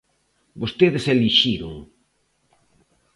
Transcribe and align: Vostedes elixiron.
Vostedes 0.61 1.05
elixiron. 1.13 1.75